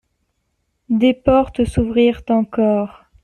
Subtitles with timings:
[0.89, 3.03] Des portes s'ouvrirent encore.